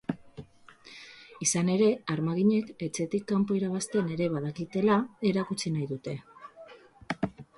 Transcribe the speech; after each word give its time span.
Izan 1.47 1.67
ere, 1.73 1.89
armaginek 2.13 2.71
etxetik 2.87 3.27
kanpo 3.33 3.59
irabazten 3.59 4.09
ere 4.15 4.31
badakitela 4.37 4.97
erakutsi 5.33 5.75
nahi 5.75 5.89
dute. 5.95 6.17